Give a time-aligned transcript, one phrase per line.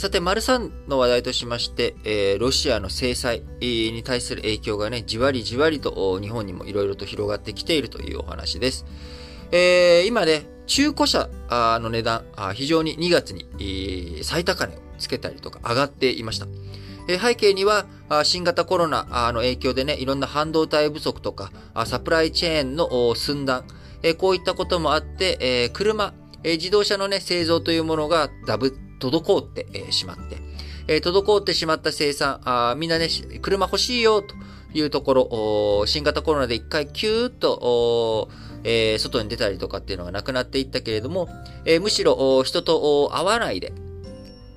[0.00, 8.86] さて、丸3の話題としまして、えー、ロシアの制裁に対する影響がね、じわりじわりと日本にもいろいろと広がってきているというお話です。
[9.52, 12.24] えー、今ね、中古車の値段、
[12.54, 16.46] 非常に2月に最高値をつけたりとか上がっていました。
[17.06, 17.84] 背景には、
[18.24, 21.52] 新型コロナの影響でね、いろんな半導体不足とか、
[21.84, 23.64] サプライチェーンの寸断、
[24.16, 30.36] こういったこともあって、車、自動車のね、製造というものがダブ滞って、しまって、
[30.86, 33.08] えー、滞ってしまった生産、あみんなね、
[33.42, 34.34] 車欲しいよと
[34.72, 35.14] いうとこ
[35.80, 38.28] ろ、新型コロナで一回キューッと、
[38.62, 41.28] えー、外に出たりとかっていうのがなくなっていったけれども、
[41.64, 43.72] えー、むしろ人と会わないで、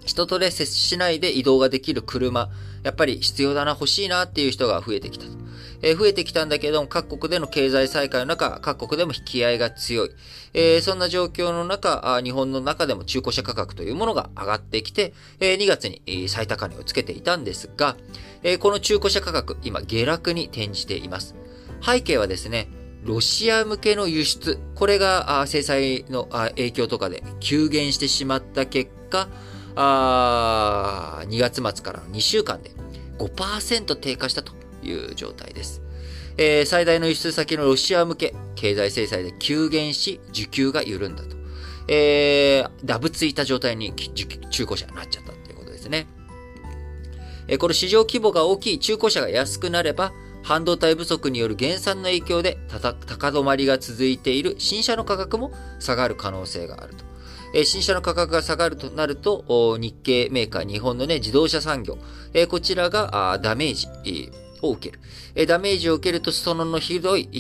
[0.05, 2.49] 人とね、接しないで移動ができる車、
[2.83, 5.42] やっぱり必要だな、欲しいなっていう人が増えてきたと。
[5.83, 10.11] え増えてきたんだけども、各国での経済再開の中、各国でも引き合いが強い。
[10.53, 17.97] えー、そんな状況の中、日本の中でも中古車価格というものが上がってきて、えー、2月に最高値をつけていたんですが、
[18.43, 21.35] えー、この中古車価格、今下落に転じています。
[21.85, 22.69] 背景はですね、
[23.03, 29.27] ロシア向けの輸出、これが制裁の影響とかで急減してしまった結果、
[29.75, 32.71] 2月末からの2週間で
[33.17, 35.81] 5%低下したという状態です。
[36.37, 41.35] えー、最大の輸出先のロシア向け、経済制裁で急減し、需給が緩んだと。
[41.87, 46.07] えー、ダブついた状態に中古車になっちゃったということですね。
[47.47, 50.11] えー、この市場規模が大きい中古車が安くなれば、
[50.43, 57.05] 半導体不足による減産の影響で高止まりが続いている新車の価格も下がる可能性があると。
[57.55, 61.99] え新車の価格が下がるとなると、日系メーカー、日本のね、自動車産業、
[62.33, 64.31] えこちらがダメージ、
[64.63, 64.99] を受ける。
[65.35, 67.37] えダメージを受けると、そののひどい、え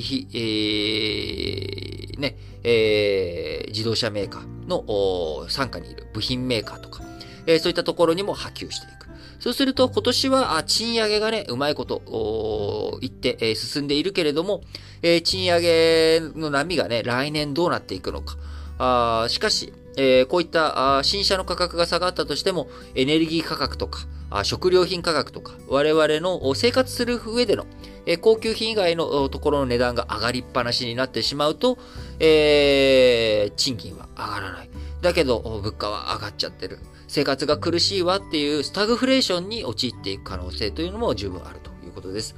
[2.15, 7.01] ー、ね、えー、自動車メーカーの傘下にいる部品メーカーとか、
[7.47, 9.07] えー、そういったところにも波及していく。
[9.39, 14.61] そうすると、今年は賃上げがね、うまいこと言って、えー、進んでいるけれども、
[15.01, 18.37] えー、賃上げの波がね、来年どうなっていくのか。
[18.79, 27.65] あしかし、えー、こういったあ新車の価格が下がったとしても、エネルギー価格とか、あ食料品価格とか、我々の生活する上での、
[28.05, 31.77] えー、高級品以外のところの値段が上がりっぱなしになってしまうと、
[32.19, 34.69] えー、賃金は上がらない。
[35.01, 36.79] だけど、物価は上がっちゃってる。
[37.07, 42.35] 生活が苦しいわっていうスタグフレーションに陥っていく可能性というのも十分あるということです。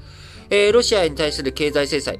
[0.50, 2.20] えー、ロシアに対する経済制裁、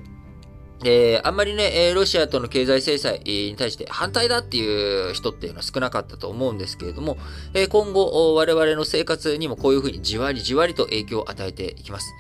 [0.84, 7.18] えー、あんまりね、ロシアとの経済制裁に対して反対だっていう人っていうのは少なかったと思うんですけれども、
[7.54, 12.14] え今後、我々の生活にもこういうふうにじわりじわりと影響を与えていきます。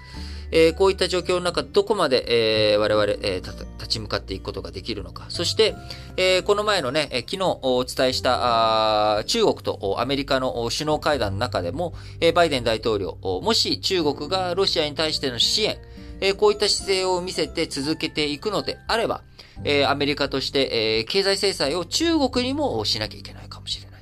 [0.51, 3.41] え、こういった状況の中、どこまで、えー、我々、え、
[3.77, 5.25] 立ち向かっていくことができるのか。
[5.29, 5.75] そして、
[6.17, 15.77] え、この前のね、昨日お伝えした中国とアメリカの首脳会談の中でも、え、バイデン大統領、もし中国がロシアに対しての支援、
[16.22, 19.24] えこういった姿勢を見せて続けていくのであれば、
[19.64, 24.02] えアメリカとして、え経済制裁を中国にもしなきゃいけないかもしれない。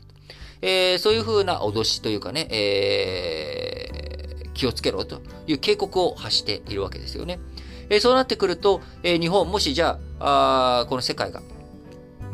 [0.62, 7.40] えそういうふうな脅しというかね、えー、気をつけろという警告を発しているわけですよね。
[7.90, 11.42] えそうなってくると、え日本、もしじゃああ、この世界が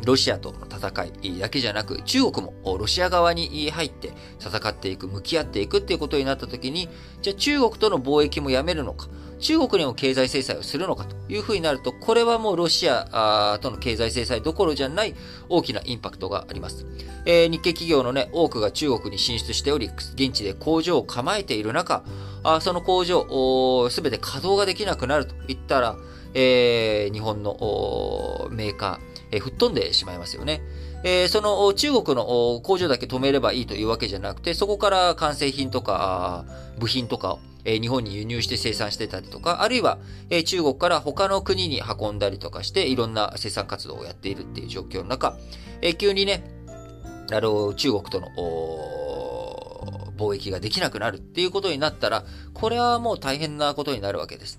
[0.04, 6.88] ロシアとの戦いだけじゃなく、中国もロシア側に入って戦っていく、向き合っていくっていうことになったときに、
[7.22, 9.08] じゃあ中国との貿易もやめるのか、
[9.40, 15.14] 中国にも経済制裁をするのかというふうになると、これはもうロシアとの経済制裁どころじゃない
[15.48, 16.86] 大きなインパクトがあります。
[17.24, 22.04] えー、日系企業のね、多くが中国に進出しており、現地で工場を構えている中、
[22.42, 25.96] あその工場、すべて稼働ができなくなるといったら、
[26.34, 30.62] えー、日本のメーカー、えー、吹っ飛んでしまいますよね。
[31.02, 36.44] えー、その中国の工場だけ止めればいいというわけじゃなくて、そこから完成品とか
[36.78, 39.98] 部品とかをえ日本に輸入して生産してたりとか、あるいは、
[40.30, 45.36] え中国から他の国に運んだりとかして、いろんな生産活動をやっているっていう状況の中、
[45.82, 46.44] え急にね、
[47.32, 48.28] あの、中国との、
[50.16, 54.58] 貿易ができなくなるっていうことになったら、これはもう大変なことになるわけです。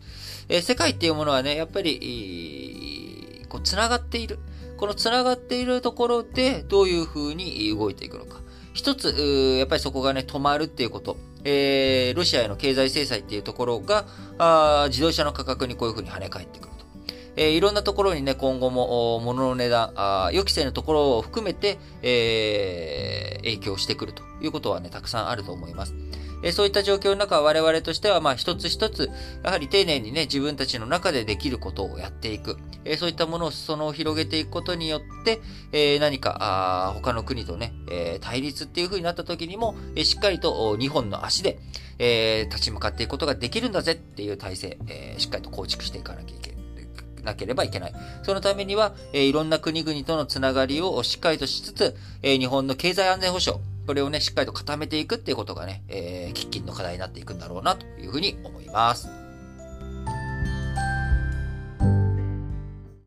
[0.49, 4.39] え世界っていうものはね、やっぱり、こう、繋がっている。
[4.77, 8.41] この繋がっているところで、どういうふうに動いていくのか。
[8.73, 11.17] 一つ、やっぱりそこがね、止まるっていうこと。
[11.43, 14.05] えー、ロシアへの経済制裁っていうところが、
[14.37, 16.85] あ自動車の価格にこういうふうに跳ね返ってくると。
[17.35, 25.93] えー、いろんなところにね、今後も物の値段、あ予期せぬところを含めて、えー、影響してくるということはね、たくさんあると思います。
[26.43, 29.09] えそういった状況の中、我々としては、まあ、一つ一つ、
[29.43, 32.57] やはり丁寧にね、自分たちの中でできることをやっていく。
[32.83, 35.41] えそういったものを裾野を広げていくことによって、
[35.71, 41.59] え何か、他の国とね、え対立っていう風になった時にも、えしっかりと日本の足で、
[41.99, 46.61] え立ち向かっていくことができるんだぜっていう体制、えしっかりと構築していかなきゃいけない。
[47.23, 47.93] なければいけない。
[48.23, 53.61] そのためには、えー、いろんな国々とのつながりをしっかりとしつつ、えー、日本の経済安全保障、
[53.91, 59.20] これをね、しっかりと固めていくっていうことがね、えー、喫緊の課題になっていくんだろうなというふうに思います。